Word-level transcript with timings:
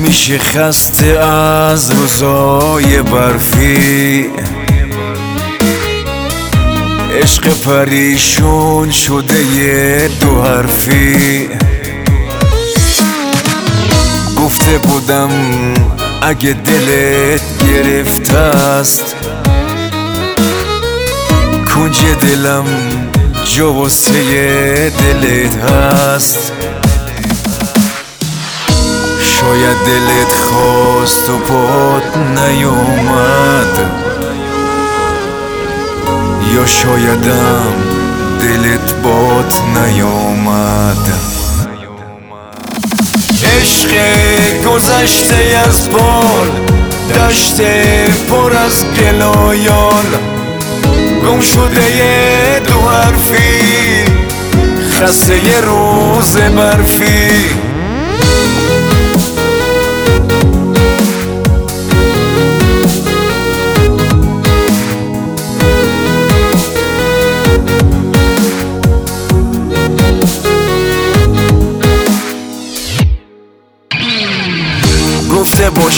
همیشه 0.00 0.38
خسته 0.38 1.06
از 1.06 1.90
روزای 1.90 3.02
برفی. 3.02 4.26
عشق 7.22 7.60
پریشون 7.60 8.90
شده 8.90 9.44
یه 9.44 10.08
دو 10.20 10.42
حرفی. 10.42 11.48
گفته 14.36 14.78
بودم 14.78 15.30
اگه 16.22 16.52
دلت 16.52 17.42
گرفته 17.66 18.36
است 18.36 19.16
کنج 21.74 22.00
دلم 22.20 22.66
جو 23.44 23.88
دلت 24.98 25.54
هست. 25.70 26.69
شاید 29.50 29.76
دلت 29.86 30.32
خواست 30.32 31.30
و 31.30 31.38
پات 31.38 32.16
نیومد. 32.16 33.90
یا 36.54 36.66
شایدم 36.66 37.72
دلت 38.40 38.94
بات 39.02 39.60
نیومد. 39.76 41.12
عشق 43.60 43.88
گذشته 44.62 45.62
از 45.68 45.90
بال 45.90 46.50
دشته 47.14 48.04
پر 48.28 48.56
از 48.56 48.84
گلایال 48.84 50.06
گم 51.26 51.40
شده 51.40 52.62
دو 52.68 52.80
حرفی 52.88 54.04
خسته 54.90 55.60
روز 55.60 56.36
برفی. 56.36 57.69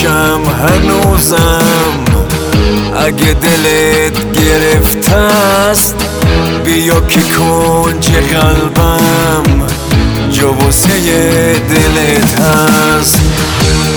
باشم 0.00 0.40
هنوزم. 0.44 2.04
اگه 3.06 3.34
دلت 3.34 4.32
گرفته 4.32 5.16
است 5.16 5.94
بیا 6.64 7.00
که 7.00 7.20
کنج 7.20 8.10
قلبم 8.10 9.66
جا 10.32 10.52
واسه 10.52 10.88
دلت 11.68 12.40
هست. 12.40 13.20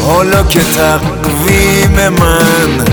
حالا 0.07 0.43
که 0.43 0.59
تقویم 0.59 2.09
من 2.09 2.85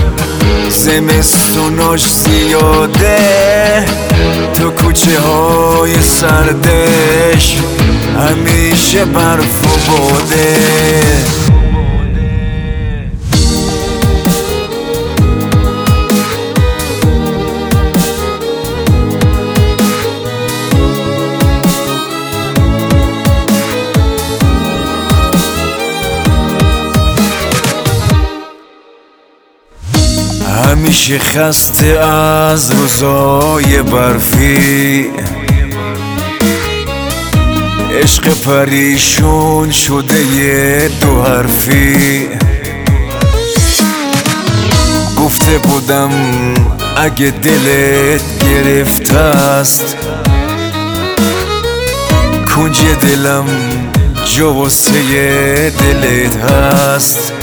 زمستوناش 0.69 2.01
زیاده 2.13 3.85
تو 4.53 4.69
کوچه 4.69 5.19
های 5.19 6.01
سردش 6.01 7.57
همیشه 8.17 9.05
برف 9.05 9.65
و 9.65 9.91
باده. 9.91 10.50
همیشه 30.51 31.19
خسته 31.19 31.87
از 32.05 32.71
روزای 32.71 33.81
برفی. 33.81 35.05
عشق 38.03 38.41
پریشون 38.41 39.71
شده 39.71 40.35
یه 40.35 40.89
دو 41.01 41.21
حرفی. 41.21 42.27
گفته 45.17 45.57
بودم 45.57 46.11
اگه 46.97 47.33
دلت 47.43 48.23
گرفته 48.43 49.17
است 49.17 49.97
کنج 52.55 52.81
دلم 53.01 53.45
جو 54.35 54.53
واسه 54.53 55.69
دلت 55.69 56.35
هست. 56.35 57.33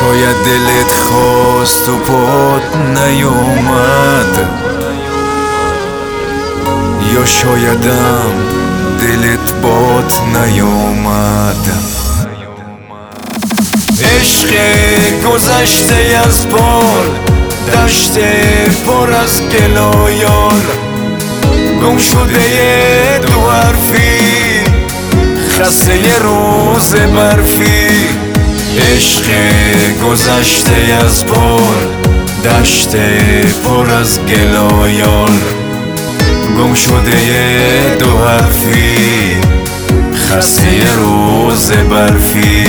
شاید 0.00 0.36
دلت 0.44 0.92
خواست 0.92 1.88
و 1.88 1.96
پات 1.96 2.76
نیومد 2.76 4.48
یا 7.14 7.26
شایدم 7.26 8.32
دلت 8.98 9.54
بات 9.62 10.20
نیومد 10.22 11.70
عشق 14.16 14.48
گذشته 15.26 16.20
از 16.26 16.48
بال 16.48 17.10
دشت 17.74 18.18
پر 18.86 19.12
از 19.12 19.42
گلایال 19.42 20.62
گم 21.82 21.98
شده 21.98 23.20
دو 23.26 23.50
حرفی 23.50 24.20
خسته 25.50 26.18
روز 26.22 26.94
برفی. 26.94 27.99
عشق 28.80 29.22
گذشته 30.04 30.94
از 31.06 31.26
بال 31.26 32.00
دشت 32.44 32.96
پر 33.64 33.90
از 33.90 34.20
گلایال 34.20 35.32
گم 36.58 36.74
شده 36.74 37.96
دو 38.00 38.18
حرفی 38.18 39.36
خسته 40.14 40.94
روز 40.96 41.72
برفی. 41.72 42.64